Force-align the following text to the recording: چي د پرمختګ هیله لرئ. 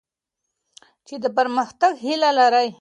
چي 1.07 1.15
د 1.23 1.25
پرمختګ 1.37 1.93
هیله 2.05 2.29
لرئ. 2.39 2.67